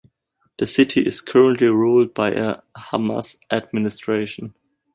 The 0.57 0.65
city 0.65 1.05
is 1.05 1.21
currently 1.21 1.67
ruled 1.67 2.15
by 2.15 2.31
a 2.31 2.61
Hamas 2.75 3.37
administration. 3.51 4.55